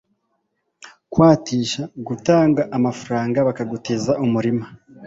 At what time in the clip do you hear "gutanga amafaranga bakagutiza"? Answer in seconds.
2.07-4.11